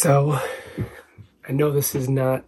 So, 0.00 0.38
I 1.48 1.50
know 1.50 1.72
this 1.72 1.96
is 1.96 2.08
not 2.08 2.44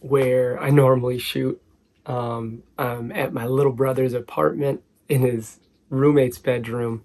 where 0.00 0.58
I 0.58 0.70
normally 0.70 1.18
shoot. 1.18 1.60
Um, 2.06 2.62
I'm 2.78 3.12
at 3.12 3.34
my 3.34 3.44
little 3.44 3.72
brother's 3.72 4.14
apartment 4.14 4.82
in 5.06 5.20
his 5.20 5.60
roommate's 5.90 6.38
bedroom, 6.38 7.04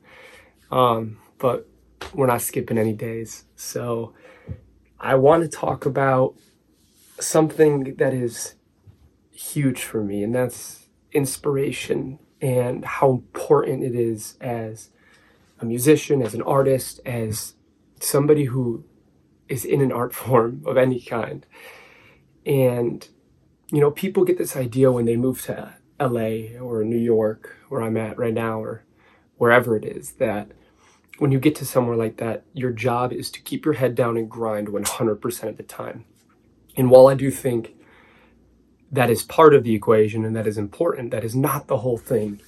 um, 0.72 1.18
but 1.40 1.68
we're 2.14 2.28
not 2.28 2.42
skipping 2.42 2.78
any 2.78 2.94
days. 2.94 3.44
So, 3.58 4.14
I 4.98 5.16
want 5.16 5.44
to 5.44 5.50
talk 5.50 5.86
about 5.86 6.36
something 7.20 7.96
that 7.96 8.14
is 8.14 8.56
huge 9.34 9.84
for 9.84 10.02
me, 10.02 10.24
and 10.24 10.34
that's 10.34 10.88
inspiration 11.12 12.18
and 12.40 12.86
how 12.86 13.10
important 13.10 13.84
it 13.84 13.96
is 13.96 14.38
as 14.40 14.90
a 15.60 15.66
musician, 15.66 16.22
as 16.22 16.34
an 16.34 16.44
artist, 16.44 17.02
as 17.06 17.56
somebody 18.00 18.46
who 18.46 18.86
is 19.52 19.66
in 19.66 19.82
an 19.82 19.92
art 19.92 20.14
form 20.22 20.64
of 20.66 20.78
any 20.78 21.00
kind. 21.00 21.46
And, 22.46 23.08
you 23.72 23.80
know, 23.80 23.92
people 23.92 24.24
get 24.26 24.38
this 24.38 24.56
idea 24.56 24.92
when 24.92 25.06
they 25.06 25.18
move 25.18 25.42
to 25.44 25.76
LA 26.00 26.58
or 26.60 26.84
New 26.84 26.98
York, 26.98 27.58
where 27.70 27.82
I'm 27.82 27.98
at 27.98 28.18
right 28.18 28.34
now, 28.34 28.60
or 28.60 28.84
wherever 29.38 29.76
it 29.76 29.86
is, 29.86 30.14
that 30.14 30.52
when 31.20 31.32
you 31.32 31.40
get 31.40 31.54
to 31.56 31.66
somewhere 31.66 31.96
like 31.96 32.18
that, 32.18 32.44
your 32.54 32.72
job 32.72 33.14
is 33.14 33.30
to 33.32 33.42
keep 33.42 33.64
your 33.64 33.76
head 33.76 33.94
down 33.94 34.18
and 34.18 34.30
grind 34.30 34.70
100% 34.70 35.44
of 35.44 35.58
the 35.58 35.64
time. 35.64 36.06
And 36.76 36.90
while 36.90 37.08
I 37.08 37.14
do 37.14 37.30
think 37.30 37.76
that 38.92 39.10
is 39.10 39.22
part 39.22 39.54
of 39.54 39.64
the 39.64 39.76
equation 39.76 40.26
and 40.26 40.36
that 40.36 40.48
is 40.48 40.58
important, 40.58 41.12
that 41.12 41.24
is 41.24 41.36
not 41.36 41.68
the 41.68 41.78
whole 41.78 41.98
thing. 41.98 42.42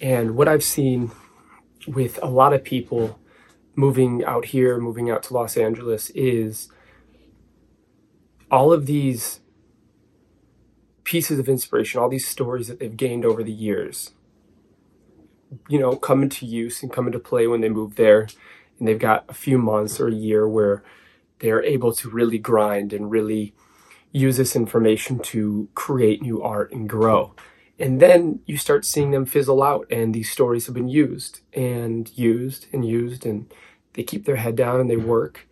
And 0.00 0.36
what 0.36 0.46
I've 0.46 0.62
seen 0.62 1.10
with 1.88 2.20
a 2.22 2.28
lot 2.28 2.52
of 2.52 2.62
people 2.62 3.18
moving 3.76 4.24
out 4.24 4.46
here, 4.46 4.78
moving 4.78 5.10
out 5.10 5.22
to 5.24 5.34
Los 5.34 5.56
Angeles, 5.56 6.10
is 6.10 6.68
all 8.50 8.72
of 8.72 8.86
these 8.86 9.40
pieces 11.04 11.38
of 11.38 11.48
inspiration, 11.48 12.00
all 12.00 12.08
these 12.08 12.26
stories 12.26 12.68
that 12.68 12.78
they've 12.78 12.96
gained 12.96 13.24
over 13.24 13.42
the 13.42 13.52
years, 13.52 14.12
you 15.68 15.78
know, 15.78 15.96
come 15.96 16.22
into 16.22 16.46
use 16.46 16.82
and 16.82 16.92
come 16.92 17.06
into 17.06 17.18
play 17.18 17.46
when 17.46 17.60
they 17.60 17.68
move 17.68 17.96
there. 17.96 18.28
And 18.78 18.88
they've 18.88 18.98
got 18.98 19.24
a 19.28 19.34
few 19.34 19.58
months 19.58 20.00
or 20.00 20.08
a 20.08 20.14
year 20.14 20.48
where 20.48 20.82
they're 21.38 21.62
able 21.62 21.92
to 21.92 22.08
really 22.08 22.38
grind 22.38 22.92
and 22.92 23.10
really 23.10 23.54
use 24.12 24.36
this 24.36 24.56
information 24.56 25.18
to 25.18 25.68
create 25.74 26.22
new 26.22 26.42
art 26.42 26.72
and 26.72 26.88
grow. 26.88 27.34
And 27.78 28.00
then 28.00 28.40
you 28.46 28.56
start 28.56 28.84
seeing 28.84 29.10
them 29.10 29.26
fizzle 29.26 29.62
out, 29.62 29.86
and 29.90 30.14
these 30.14 30.30
stories 30.30 30.66
have 30.66 30.74
been 30.74 30.88
used 30.88 31.40
and 31.52 32.10
used 32.16 32.66
and 32.72 32.84
used, 32.84 33.26
and 33.26 33.52
they 33.94 34.02
keep 34.02 34.24
their 34.24 34.36
head 34.36 34.56
down 34.56 34.80
and 34.80 34.88
they 34.88 34.96
work. 34.96 35.48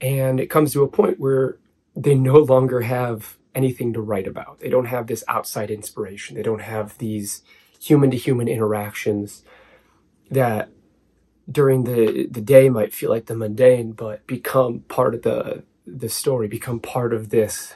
And 0.00 0.40
it 0.40 0.50
comes 0.50 0.72
to 0.72 0.82
a 0.82 0.88
point 0.88 1.20
where 1.20 1.58
they 1.94 2.14
no 2.14 2.38
longer 2.38 2.82
have 2.82 3.36
anything 3.54 3.92
to 3.92 4.00
write 4.00 4.26
about. 4.26 4.60
They 4.60 4.68
don't 4.68 4.86
have 4.86 5.06
this 5.06 5.24
outside 5.28 5.70
inspiration. 5.70 6.36
They 6.36 6.42
don't 6.42 6.60
have 6.60 6.98
these 6.98 7.42
human 7.80 8.10
to 8.10 8.16
human 8.16 8.48
interactions 8.48 9.42
that 10.30 10.68
during 11.50 11.84
the 11.84 12.28
the 12.30 12.40
day 12.40 12.68
might 12.68 12.92
feel 12.92 13.10
like 13.10 13.26
the 13.26 13.34
mundane, 13.34 13.92
but 13.92 14.26
become 14.26 14.80
part 14.80 15.14
of 15.14 15.22
the 15.22 15.64
the 15.86 16.08
story, 16.08 16.48
become 16.48 16.80
part 16.80 17.12
of 17.12 17.30
this 17.30 17.74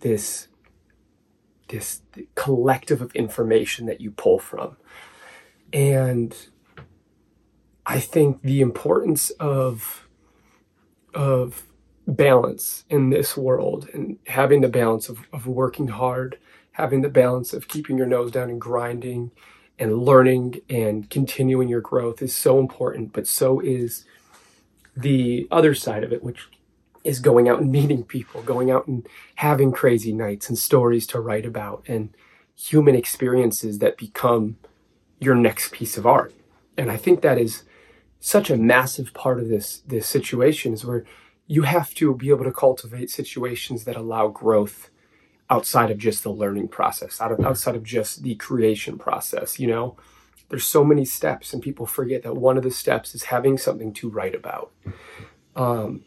this 0.00 0.48
this 1.70 2.02
collective 2.34 3.00
of 3.00 3.14
information 3.14 3.86
that 3.86 4.00
you 4.00 4.10
pull 4.10 4.38
from. 4.38 4.76
And 5.72 6.36
I 7.86 8.00
think 8.00 8.42
the 8.42 8.60
importance 8.60 9.30
of 9.40 10.08
of 11.14 11.64
balance 12.06 12.84
in 12.88 13.10
this 13.10 13.36
world 13.36 13.88
and 13.92 14.18
having 14.26 14.60
the 14.60 14.68
balance 14.68 15.08
of, 15.08 15.26
of 15.32 15.46
working 15.46 15.88
hard, 15.88 16.38
having 16.72 17.02
the 17.02 17.08
balance 17.08 17.52
of 17.52 17.68
keeping 17.68 17.98
your 17.98 18.06
nose 18.06 18.30
down 18.30 18.50
and 18.50 18.60
grinding 18.60 19.30
and 19.78 19.98
learning 19.98 20.60
and 20.68 21.08
continuing 21.10 21.68
your 21.68 21.80
growth 21.80 22.22
is 22.22 22.34
so 22.34 22.58
important, 22.58 23.12
but 23.12 23.26
so 23.26 23.60
is 23.60 24.04
the 24.96 25.48
other 25.50 25.74
side 25.74 26.04
of 26.04 26.12
it, 26.12 26.22
which 26.22 26.48
is 27.04 27.20
going 27.20 27.48
out 27.48 27.60
and 27.60 27.72
meeting 27.78 28.04
people, 28.04 28.42
going 28.42 28.70
out 28.70 28.86
and 28.86 29.06
having 29.36 29.72
crazy 29.72 30.12
nights 30.12 30.48
and 30.48 30.58
stories 30.58 31.06
to 31.08 31.20
write 31.20 31.46
about 31.46 31.82
and 31.86 32.10
human 32.56 32.94
experiences 32.94 33.78
that 33.78 33.96
become 33.96 34.56
your 35.18 35.34
next 35.34 35.72
piece 35.72 35.96
of 35.96 36.06
art. 36.06 36.34
And 36.76 36.90
I 36.90 36.96
think 36.96 37.22
that 37.22 37.38
is 37.38 37.62
such 38.20 38.50
a 38.50 38.56
massive 38.56 39.14
part 39.14 39.40
of 39.40 39.48
this 39.48 39.78
this 39.86 40.06
situation 40.06 40.74
is 40.74 40.84
where 40.84 41.04
you 41.46 41.62
have 41.62 41.94
to 41.94 42.14
be 42.14 42.28
able 42.28 42.44
to 42.44 42.52
cultivate 42.52 43.10
situations 43.10 43.84
that 43.84 43.96
allow 43.96 44.28
growth 44.28 44.90
outside 45.50 45.90
of 45.90 45.98
just 45.98 46.22
the 46.22 46.30
learning 46.30 46.68
process, 46.68 47.20
out 47.20 47.32
of, 47.32 47.44
outside 47.44 47.74
of 47.74 47.82
just 47.82 48.22
the 48.22 48.36
creation 48.36 48.96
process, 48.96 49.58
you 49.58 49.66
know? 49.66 49.96
There's 50.48 50.64
so 50.64 50.84
many 50.84 51.04
steps 51.04 51.52
and 51.52 51.62
people 51.62 51.86
forget 51.86 52.22
that 52.22 52.36
one 52.36 52.56
of 52.56 52.62
the 52.62 52.70
steps 52.70 53.14
is 53.14 53.24
having 53.24 53.58
something 53.58 53.92
to 53.94 54.08
write 54.08 54.34
about. 54.34 54.72
Um, 55.56 56.04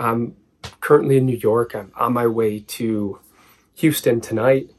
I'm 0.00 0.36
currently 0.80 1.18
in 1.18 1.26
New 1.26 1.36
York. 1.36 1.74
I'm 1.74 1.92
on 1.96 2.12
my 2.12 2.26
way 2.26 2.60
to 2.60 3.20
Houston 3.74 4.20
tonight, 4.20 4.70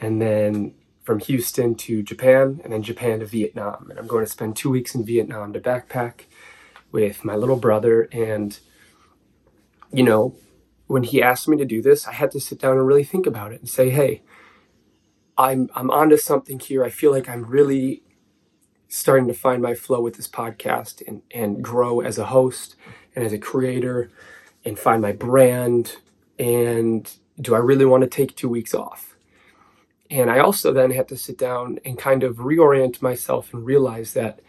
and 0.00 0.20
then 0.20 0.74
from 1.02 1.20
Houston 1.20 1.74
to 1.76 2.02
Japan, 2.02 2.60
and 2.62 2.72
then 2.72 2.82
Japan 2.82 3.20
to 3.20 3.26
Vietnam. 3.26 3.88
And 3.90 3.98
I'm 3.98 4.06
going 4.06 4.24
to 4.24 4.30
spend 4.30 4.56
two 4.56 4.70
weeks 4.70 4.94
in 4.94 5.04
Vietnam 5.04 5.52
to 5.52 5.60
backpack 5.60 6.24
with 6.92 7.24
my 7.24 7.36
little 7.36 7.56
brother. 7.56 8.08
And, 8.12 8.58
you 9.92 10.02
know, 10.02 10.36
when 10.88 11.04
he 11.04 11.22
asked 11.22 11.48
me 11.48 11.56
to 11.56 11.64
do 11.64 11.80
this, 11.80 12.06
I 12.06 12.12
had 12.12 12.30
to 12.32 12.40
sit 12.40 12.60
down 12.60 12.76
and 12.76 12.86
really 12.86 13.04
think 13.04 13.26
about 13.26 13.52
it 13.52 13.60
and 13.60 13.68
say, 13.68 13.90
hey, 13.90 14.22
I'm 15.38 15.70
I'm 15.74 15.90
onto 15.90 16.16
something 16.16 16.58
here. 16.58 16.84
I 16.84 16.90
feel 16.90 17.12
like 17.12 17.28
I'm 17.28 17.44
really 17.46 18.02
starting 18.88 19.28
to 19.28 19.34
find 19.34 19.62
my 19.62 19.74
flow 19.74 20.00
with 20.00 20.14
this 20.14 20.28
podcast 20.28 21.02
and, 21.06 21.22
and 21.32 21.62
grow 21.62 22.00
as 22.00 22.18
a 22.18 22.26
host 22.26 22.76
and 23.14 23.24
as 23.24 23.32
a 23.32 23.38
creator 23.38 24.10
and 24.66 24.78
find 24.78 25.00
my 25.00 25.12
brand 25.12 25.96
and 26.38 27.10
do 27.40 27.54
I 27.54 27.58
really 27.58 27.84
want 27.84 28.02
to 28.02 28.08
take 28.08 28.36
two 28.36 28.48
weeks 28.48 28.74
off? 28.74 29.16
And 30.10 30.30
I 30.30 30.38
also 30.38 30.72
then 30.72 30.90
had 30.90 31.08
to 31.08 31.16
sit 31.16 31.38
down 31.38 31.78
and 31.84 31.98
kind 31.98 32.22
of 32.22 32.36
reorient 32.36 33.00
myself 33.00 33.54
and 33.54 33.64
realize 33.64 34.12
that 34.12 34.40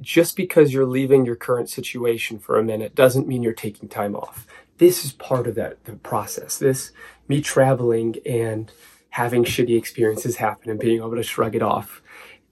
just 0.00 0.36
because 0.36 0.72
you're 0.72 0.86
leaving 0.86 1.24
your 1.24 1.36
current 1.36 1.70
situation 1.70 2.38
for 2.38 2.58
a 2.58 2.64
minute 2.64 2.94
doesn't 2.94 3.28
mean 3.28 3.42
you're 3.42 3.52
taking 3.52 3.88
time 3.88 4.16
off. 4.16 4.46
This 4.78 5.04
is 5.04 5.12
part 5.12 5.46
of 5.46 5.54
that 5.54 5.84
the 5.84 5.92
process. 5.92 6.58
This 6.58 6.90
me 7.28 7.40
traveling 7.40 8.16
and 8.26 8.72
having 9.10 9.44
shitty 9.44 9.78
experiences 9.78 10.36
happen 10.36 10.70
and 10.70 10.80
being 10.80 10.98
able 10.98 11.14
to 11.14 11.22
shrug 11.22 11.54
it 11.54 11.62
off 11.62 12.02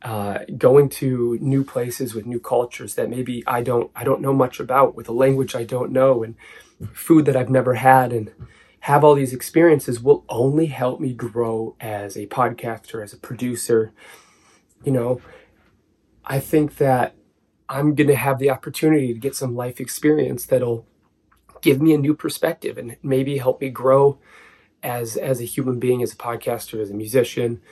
uh, 0.03 0.41
going 0.59 0.89
to 0.89 1.39
new 1.41 1.63
places 1.63 2.15
with 2.15 2.27
new 2.27 2.41
cultures 2.41 2.95
that 2.95 3.09
maybe 3.09 3.45
I 3.47 3.63
don't 3.63 3.91
I 3.95 4.05
don't 4.05 4.21
know 4.21 4.33
much 4.33 4.59
about, 4.59 4.95
with 4.97 5.09
a 5.09 5.13
language 5.13 5.55
I 5.55 5.65
don't 5.65 5.93
know, 5.93 6.23
and 6.23 6.35
food 6.93 7.25
that 7.27 7.37
I've 7.37 7.51
never 7.51 7.75
had, 7.75 8.13
and 8.13 8.33
have 8.81 9.05
all 9.05 9.15
these 9.15 9.33
experiences 9.33 10.01
will 10.03 10.25
only 10.29 10.67
help 10.67 10.99
me 11.01 11.13
grow 11.15 11.77
as 11.81 12.17
a 12.17 12.27
podcaster, 12.27 13.03
as 13.03 13.13
a 13.13 13.17
producer. 13.19 13.93
You 14.85 14.91
know, 14.91 15.21
I 16.25 16.41
think 16.41 16.79
that 16.79 17.15
I'm 17.69 17.95
going 17.95 18.09
to 18.09 18.17
have 18.17 18.41
the 18.41 18.51
opportunity 18.51 19.15
to 19.15 19.21
get 19.21 19.37
some 19.37 19.55
life 19.55 19.81
experience 19.81 20.45
that'll 20.47 20.85
give 21.61 21.81
me 21.81 21.95
a 21.95 21.99
new 21.99 22.15
perspective 22.15 22.77
and 22.77 22.97
maybe 23.05 23.39
help 23.39 23.61
me 23.61 23.71
grow 23.71 24.19
as 24.83 25.17
as 25.17 25.41
a 25.41 25.45
human 25.45 25.79
being, 25.79 26.03
as 26.03 26.13
a 26.13 26.17
podcaster, 26.17 26.83
as 26.83 26.91
a 26.91 26.95
musician 26.95 27.63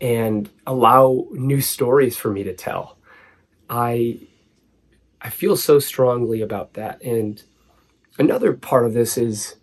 and 0.00 0.50
allow 0.66 1.26
new 1.32 1.60
stories 1.60 2.16
for 2.16 2.30
me 2.30 2.42
to 2.44 2.54
tell. 2.54 2.96
I 3.68 4.20
I 5.20 5.30
feel 5.30 5.56
so 5.56 5.78
strongly 5.78 6.40
about 6.40 6.74
that. 6.74 7.02
And 7.02 7.42
another 8.18 8.52
part 8.52 8.86
of 8.86 8.94
this 8.94 9.16
is 9.18 9.56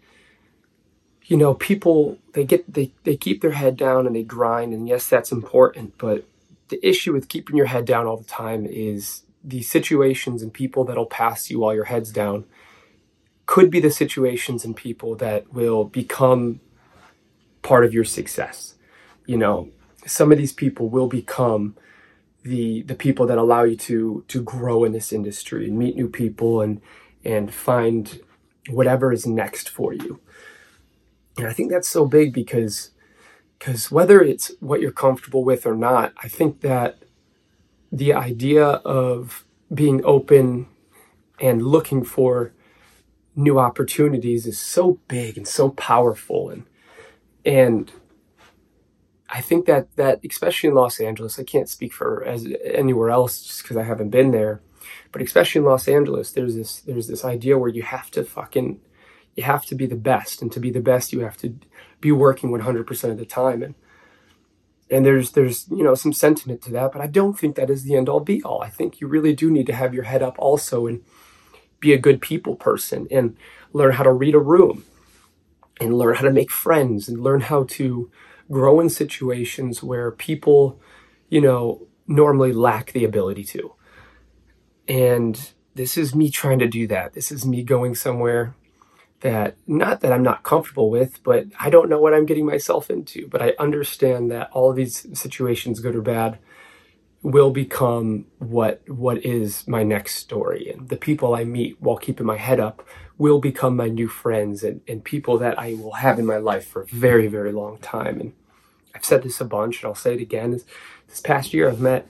you 1.26 1.38
know, 1.38 1.54
people 1.54 2.18
they 2.34 2.44
get 2.44 2.72
they, 2.72 2.92
they 3.04 3.16
keep 3.16 3.42
their 3.42 3.52
head 3.52 3.78
down 3.78 4.06
and 4.06 4.16
they 4.16 4.24
grind 4.24 4.74
and 4.74 4.88
yes 4.88 5.08
that's 5.08 5.32
important, 5.32 5.98
but 5.98 6.26
the 6.70 6.86
issue 6.88 7.14
with 7.14 7.30
keeping 7.30 7.56
your 7.56 7.68
head 7.68 7.86
down 7.86 8.06
all 8.06 8.18
the 8.18 8.24
time 8.24 8.66
is 8.66 9.24
the 9.44 9.62
situations 9.62 10.42
and 10.42 10.54
people 10.54 10.84
that'll 10.84 11.06
pass 11.06 11.50
you 11.50 11.60
while 11.60 11.74
your 11.74 11.86
head's 11.86 12.12
down 12.12 12.46
could 13.46 13.70
be 13.70 13.80
the 13.80 13.92
situations 13.92 14.64
and 14.64 14.76
people 14.76 15.16
that 15.16 15.54
will 15.54 15.84
become 15.84 16.60
part 17.62 17.86
of 17.86 17.94
your 17.94 18.06
success. 18.06 18.76
You 19.26 19.38
know, 19.38 19.70
some 20.06 20.32
of 20.32 20.38
these 20.38 20.54
people 20.54 20.90
will 20.90 21.08
become 21.08 21.76
the 22.44 22.84
the 22.84 22.96
people 22.96 23.26
that 23.28 23.38
allow 23.38 23.64
you 23.64 23.76
to 23.78 24.24
to 24.28 24.42
grow 24.44 24.84
in 24.84 24.92
this 24.92 25.14
industry 25.14 25.68
and 25.68 25.78
meet 25.78 25.96
new 25.96 26.10
people 26.10 26.62
and 26.62 26.82
and 27.24 27.54
find 27.54 28.22
whatever 28.70 29.12
is 29.14 29.26
next 29.26 29.70
for 29.70 29.94
you. 29.94 30.20
And 31.38 31.48
I 31.48 31.54
think 31.54 31.72
that's 31.72 31.88
so 31.88 32.06
big 32.06 32.34
because 32.34 32.92
because 33.60 33.92
whether 33.92 34.22
it's 34.22 34.52
what 34.60 34.82
you're 34.82 34.92
comfortable 34.92 35.44
with 35.44 35.66
or 35.66 35.76
not, 35.76 36.14
I 36.22 36.28
think 36.28 36.62
that 36.62 37.00
the 37.92 38.14
idea 38.14 38.66
of 38.66 39.46
being 39.74 40.04
open 40.04 40.68
and 41.40 41.62
looking 41.62 42.04
for 42.04 42.54
new 43.36 43.60
opportunities 43.60 44.46
is 44.46 44.60
so 44.60 45.00
big 45.08 45.38
and 45.38 45.48
so 45.48 45.70
powerful 45.70 46.50
and 46.50 46.66
and 47.46 47.92
I 49.34 49.42
think 49.42 49.66
that 49.66 49.96
that 49.96 50.20
especially 50.24 50.70
in 50.70 50.76
Los 50.76 51.00
Angeles, 51.00 51.40
I 51.40 51.44
can't 51.44 51.68
speak 51.68 51.92
for 51.92 52.24
as 52.24 52.48
anywhere 52.64 53.10
else 53.10 53.42
just 53.42 53.64
because 53.64 53.78
I 53.78 53.84
haven't 53.84 54.12
been 54.12 54.30
there, 54.30 54.62
but 55.12 55.24
especially 55.24 55.60
in 55.60 55.66
Los 55.66 55.88
Angeles, 55.88 56.32
there's 56.32 56.56
this 56.56 56.82
there's 56.82 57.08
this 57.08 57.26
idea 57.26 57.58
where 57.58 57.70
you 57.70 57.82
have 57.82 58.12
to 58.12 58.24
fucking 58.24 58.80
you 59.36 59.44
have 59.44 59.66
to 59.66 59.76
be 59.76 59.88
the 59.88 59.96
best, 59.96 60.44
and 60.44 60.52
to 60.52 60.60
be 60.60 60.70
the 60.70 60.80
best, 60.80 61.12
you 61.12 61.22
have 61.22 61.38
to 61.38 61.56
be 62.00 62.12
working 62.12 62.52
100% 62.52 63.10
of 63.10 63.18
the 63.18 63.26
time, 63.26 63.64
and 63.64 63.74
and 64.92 65.04
there's 65.04 65.32
there's 65.32 65.68
you 65.70 65.84
know 65.84 65.96
some 65.96 66.14
sentiment 66.14 66.62
to 66.62 66.72
that, 66.72 66.92
but 66.92 67.02
I 67.02 67.08
don't 67.08 67.38
think 67.38 67.56
that 67.56 67.72
is 67.72 67.84
the 67.84 67.96
end 67.96 68.10
all 68.10 68.20
be 68.20 68.44
all. 68.44 68.62
I 68.62 68.70
think 68.70 69.02
you 69.02 69.08
really 69.08 69.34
do 69.34 69.50
need 69.50 69.66
to 69.66 69.74
have 69.74 69.96
your 69.96 70.04
head 70.04 70.22
up 70.22 70.36
also 70.38 70.86
and 70.86 71.02
be 71.80 71.92
a 71.92 71.98
good 71.98 72.22
people 72.22 72.56
person 72.56 73.08
and 73.10 73.36
learn 73.74 73.94
how 73.94 74.04
to 74.04 74.12
read 74.12 74.36
a 74.36 74.40
room 74.40 74.86
and 75.82 75.98
learn 75.98 76.16
how 76.16 76.22
to 76.22 76.32
make 76.32 76.52
friends 76.52 77.10
and 77.10 77.24
learn 77.24 77.42
how 77.42 77.64
to 77.64 78.12
grow 78.52 78.80
in 78.80 78.90
situations 78.90 79.82
where 79.82 80.12
people, 80.12 80.80
you 81.30 81.42
know, 81.42 81.88
normally 82.08 82.52
lack 82.52 82.92
the 82.92 83.06
ability 83.06 83.44
to. 83.44 83.74
And 84.88 85.52
this 85.76 85.98
is 85.98 86.14
me 86.14 86.30
trying 86.30 86.60
to 86.60 86.68
do 86.68 86.88
that. 86.88 87.14
This 87.14 87.32
is 87.32 87.46
me 87.46 87.64
going 87.64 87.96
somewhere 87.96 88.56
that, 89.22 89.56
not 89.66 90.02
that 90.02 90.12
I'm 90.12 90.24
not 90.24 90.44
comfortable 90.44 90.90
with, 90.90 91.24
but 91.24 91.46
I 91.60 91.70
don't 91.70 91.90
know 91.90 92.00
what 92.00 92.14
I'm 92.14 92.26
getting 92.26 92.46
myself 92.46 92.90
into. 92.90 93.28
But 93.28 93.42
I 93.42 93.54
understand 93.58 94.30
that 94.32 94.52
all 94.52 94.70
of 94.70 94.76
these 94.76 95.08
situations, 95.18 95.80
good 95.80 95.96
or 95.96 96.02
bad, 96.02 96.40
will 97.24 97.52
become 97.52 98.26
what 98.40 98.82
what 98.90 99.26
is 99.26 99.66
my 99.66 99.82
next 99.82 100.16
story 100.16 100.70
and 100.70 100.90
the 100.90 100.98
people 100.98 101.34
i 101.34 101.46
meet 101.46 101.82
while 101.82 101.96
keeping 101.96 102.26
my 102.26 102.36
head 102.36 102.60
up 102.60 102.86
will 103.18 103.40
become 103.40 103.76
my 103.76 103.88
new 103.88 104.08
friends 104.08 104.64
and, 104.64 104.82
and 104.88 105.04
people 105.04 105.38
that 105.38 105.58
i 105.60 105.74
will 105.76 105.94
have 105.94 106.20
in 106.20 106.26
my 106.26 106.38
life 106.38 106.68
for 106.68 106.82
a 106.84 106.88
very 106.88 107.28
very 107.28 107.52
long 107.52 107.78
time. 107.80 108.20
And 108.20 108.34
i've 108.96 109.06
said 109.06 109.24
this 109.24 109.42
a 109.42 109.46
bunch 109.46 109.82
and 109.82 109.90
i'll 109.90 109.96
say 109.96 110.16
it 110.16 110.22
again. 110.22 110.54
Is 110.54 110.66
this 111.08 111.22
past 111.22 111.54
year 111.54 111.70
i've 111.70 111.82
met 111.82 112.08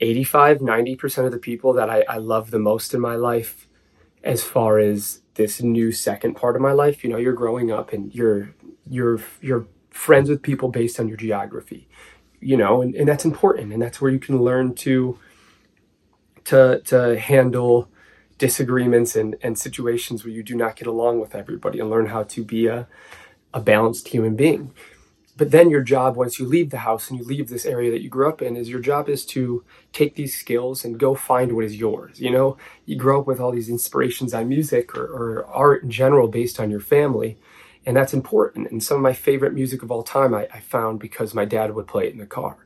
85 0.00 0.58
90% 0.58 1.26
of 1.26 1.32
the 1.32 1.38
people 1.38 1.72
that 1.74 1.88
I, 1.88 2.04
I 2.08 2.18
love 2.18 2.50
the 2.50 2.58
most 2.58 2.94
in 2.94 3.00
my 3.00 3.16
life 3.16 3.66
as 4.22 4.44
far 4.44 4.78
as 4.78 5.22
this 5.34 5.62
new 5.62 5.92
second 5.92 6.34
part 6.34 6.56
of 6.56 6.62
my 6.62 6.72
life. 6.72 7.02
You 7.04 7.10
know 7.10 7.16
you're 7.18 7.32
growing 7.32 7.70
up 7.72 7.92
and 7.92 8.14
you're 8.14 8.54
you're 8.88 9.20
you're 9.40 9.66
friends 9.90 10.28
with 10.28 10.42
people 10.42 10.68
based 10.68 11.00
on 11.00 11.08
your 11.08 11.16
geography 11.16 11.88
you 12.40 12.56
know, 12.56 12.82
and, 12.82 12.94
and 12.94 13.08
that's 13.08 13.24
important. 13.24 13.72
And 13.72 13.82
that's 13.82 14.00
where 14.00 14.10
you 14.10 14.18
can 14.18 14.40
learn 14.40 14.74
to 14.76 15.18
to 16.44 16.80
to 16.84 17.18
handle 17.18 17.88
disagreements 18.38 19.16
and, 19.16 19.36
and 19.42 19.58
situations 19.58 20.24
where 20.24 20.32
you 20.32 20.42
do 20.42 20.54
not 20.54 20.76
get 20.76 20.86
along 20.86 21.20
with 21.20 21.34
everybody 21.34 21.80
and 21.80 21.90
learn 21.90 22.06
how 22.06 22.22
to 22.22 22.44
be 22.44 22.66
a, 22.66 22.86
a 23.54 23.60
balanced 23.60 24.08
human 24.08 24.36
being. 24.36 24.72
But 25.38 25.50
then 25.50 25.68
your 25.68 25.82
job, 25.82 26.16
once 26.16 26.38
you 26.38 26.46
leave 26.46 26.70
the 26.70 26.78
house 26.78 27.10
and 27.10 27.18
you 27.18 27.24
leave 27.24 27.48
this 27.48 27.66
area 27.66 27.90
that 27.90 28.00
you 28.02 28.08
grew 28.08 28.28
up 28.28 28.40
in, 28.40 28.56
is 28.56 28.70
your 28.70 28.80
job 28.80 29.08
is 29.08 29.26
to 29.26 29.64
take 29.92 30.14
these 30.14 30.36
skills 30.36 30.82
and 30.84 30.98
go 30.98 31.14
find 31.14 31.52
what 31.52 31.64
is 31.64 31.76
yours. 31.76 32.20
You 32.20 32.30
know, 32.30 32.56
you 32.86 32.96
grow 32.96 33.20
up 33.20 33.26
with 33.26 33.38
all 33.38 33.52
these 33.52 33.68
inspirations 33.68 34.32
on 34.32 34.48
music 34.48 34.96
or, 34.96 35.04
or 35.04 35.46
art 35.46 35.82
in 35.82 35.90
general 35.90 36.28
based 36.28 36.58
on 36.58 36.70
your 36.70 36.80
family 36.80 37.36
and 37.86 37.96
that's 37.96 38.12
important. 38.12 38.70
And 38.70 38.82
some 38.82 38.96
of 38.96 39.02
my 39.02 39.12
favorite 39.12 39.54
music 39.54 39.82
of 39.82 39.92
all 39.92 40.02
time 40.02 40.34
I, 40.34 40.48
I 40.52 40.58
found 40.58 40.98
because 40.98 41.32
my 41.32 41.44
dad 41.44 41.74
would 41.74 41.86
play 41.86 42.08
it 42.08 42.12
in 42.12 42.18
the 42.18 42.26
car. 42.26 42.58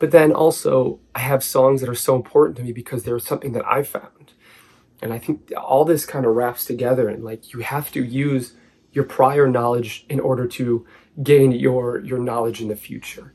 But 0.00 0.10
then 0.10 0.32
also, 0.32 0.98
I 1.14 1.20
have 1.20 1.42
songs 1.42 1.80
that 1.80 1.88
are 1.88 1.94
so 1.94 2.16
important 2.16 2.56
to 2.56 2.62
me 2.64 2.72
because 2.72 3.04
they're 3.04 3.18
something 3.20 3.52
that 3.52 3.66
I 3.66 3.84
found. 3.84 4.32
And 5.00 5.12
I 5.12 5.18
think 5.18 5.52
all 5.56 5.84
this 5.84 6.04
kind 6.04 6.26
of 6.26 6.34
wraps 6.34 6.64
together, 6.64 7.08
and 7.08 7.24
like 7.24 7.52
you 7.52 7.60
have 7.60 7.92
to 7.92 8.02
use 8.02 8.54
your 8.92 9.04
prior 9.04 9.46
knowledge 9.46 10.04
in 10.08 10.18
order 10.20 10.46
to 10.46 10.86
gain 11.22 11.52
your 11.52 12.00
your 12.00 12.18
knowledge 12.18 12.60
in 12.60 12.68
the 12.68 12.76
future. 12.76 13.32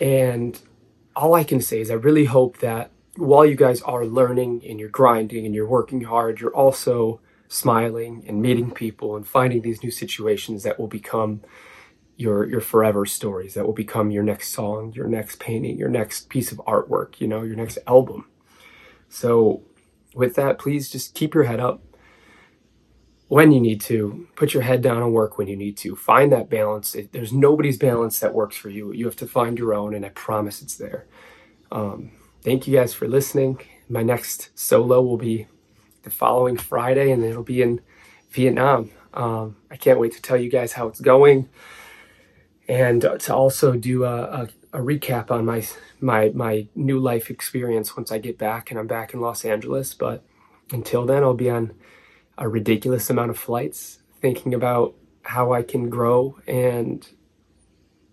And 0.00 0.60
all 1.14 1.34
I 1.34 1.44
can 1.44 1.60
say 1.60 1.80
is 1.80 1.90
I 1.90 1.94
really 1.94 2.24
hope 2.24 2.58
that 2.58 2.90
while 3.16 3.44
you 3.44 3.54
guys 3.54 3.82
are 3.82 4.04
learning 4.06 4.62
and 4.68 4.80
you're 4.80 4.88
grinding 4.88 5.44
and 5.44 5.54
you're 5.54 5.68
working 5.68 6.02
hard, 6.02 6.40
you're 6.40 6.54
also 6.54 7.20
smiling 7.48 8.24
and 8.26 8.40
meeting 8.40 8.70
people 8.70 9.14
and 9.14 9.26
finding 9.26 9.60
these 9.60 9.82
new 9.82 9.90
situations 9.90 10.62
that 10.62 10.80
will 10.80 10.88
become 10.88 11.42
your 12.16 12.46
your 12.48 12.60
forever 12.60 13.04
stories 13.04 13.54
that 13.54 13.66
will 13.66 13.74
become 13.74 14.10
your 14.10 14.22
next 14.22 14.48
song 14.48 14.92
your 14.94 15.06
next 15.06 15.38
painting 15.38 15.76
your 15.76 15.88
next 15.88 16.28
piece 16.30 16.50
of 16.50 16.58
artwork 16.66 17.20
you 17.20 17.26
know 17.26 17.42
your 17.42 17.56
next 17.56 17.78
album 17.86 18.26
so 19.08 19.62
with 20.14 20.34
that 20.34 20.58
please 20.58 20.90
just 20.90 21.14
keep 21.14 21.34
your 21.34 21.44
head 21.44 21.60
up 21.60 21.82
when 23.32 23.50
you 23.50 23.60
need 23.60 23.80
to. 23.80 24.28
Put 24.36 24.52
your 24.52 24.62
head 24.62 24.82
down 24.82 25.02
and 25.02 25.14
work 25.14 25.38
when 25.38 25.48
you 25.48 25.56
need 25.56 25.78
to. 25.78 25.96
Find 25.96 26.30
that 26.32 26.50
balance. 26.50 26.94
It, 26.94 27.12
there's 27.12 27.32
nobody's 27.32 27.78
balance 27.78 28.20
that 28.20 28.34
works 28.34 28.58
for 28.58 28.68
you. 28.68 28.92
You 28.92 29.06
have 29.06 29.16
to 29.16 29.26
find 29.26 29.58
your 29.58 29.72
own 29.72 29.94
and 29.94 30.04
i 30.04 30.10
promise 30.10 30.60
it's 30.60 30.76
there. 30.76 31.06
Um, 31.70 32.10
thank 32.42 32.66
you 32.66 32.76
guys 32.76 32.92
for 32.92 33.08
listening. 33.08 33.58
My 33.88 34.02
next 34.02 34.50
solo 34.54 35.00
will 35.00 35.16
be 35.16 35.46
the 36.02 36.10
following 36.10 36.58
Friday, 36.58 37.10
and 37.10 37.24
it'll 37.24 37.42
be 37.42 37.62
in 37.62 37.80
Vietnam. 38.30 38.90
Um, 39.14 39.56
I 39.70 39.76
can't 39.76 39.98
wait 39.98 40.12
to 40.12 40.20
tell 40.20 40.36
you 40.36 40.50
guys 40.50 40.74
how 40.74 40.86
it's 40.88 41.00
going, 41.00 41.48
and 42.68 43.00
to 43.00 43.34
also 43.34 43.76
do 43.76 44.04
a, 44.04 44.22
a, 44.24 44.48
a, 44.72 44.78
recap 44.78 45.30
on 45.30 45.44
my 45.44 45.64
my 46.00 46.30
my 46.34 46.66
new 46.74 46.98
life 46.98 47.30
experience 47.30 47.96
once 47.96 48.10
I 48.10 48.18
get 48.18 48.38
back 48.38 48.70
and 48.70 48.78
I'm 48.78 48.86
back 48.86 49.14
in 49.14 49.20
Los 49.20 49.44
Angeles. 49.44 49.94
But 49.94 50.24
until 50.70 51.06
then, 51.06 51.22
I'll 51.22 51.34
be 51.34 51.50
on 51.50 51.74
a 52.38 52.48
ridiculous 52.48 53.10
amount 53.10 53.30
of 53.30 53.38
flights, 53.38 54.00
thinking 54.20 54.54
about 54.54 54.94
how 55.22 55.52
I 55.52 55.62
can 55.62 55.88
grow 55.88 56.38
and 56.46 57.06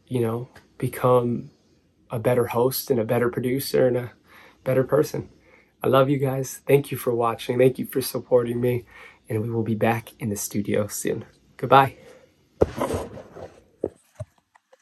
you 0.08 0.22
know 0.22 0.50
become 0.78 1.52
a 2.12 2.20
better 2.20 2.48
host 2.48 2.90
and 2.90 3.00
a 3.00 3.06
better 3.06 3.30
producer 3.30 3.88
and 3.88 3.98
a 3.98 4.12
better 4.64 4.84
person. 4.84 5.30
I 5.82 5.88
love 5.88 6.10
you 6.10 6.18
guys. 6.18 6.62
Thank 6.68 6.92
you 6.92 6.98
for 6.98 7.14
watching. 7.14 7.58
Thank 7.58 7.80
you 7.80 7.86
for 7.86 8.02
supporting 8.02 8.60
me. 8.60 8.86
And 9.30 9.42
we 9.42 9.50
will 9.50 9.64
be 9.64 9.76
back 9.76 10.14
in 10.20 10.30
the 10.30 10.36
studio 10.36 10.88
soon. 10.88 11.26
Goodbye. 11.58 11.98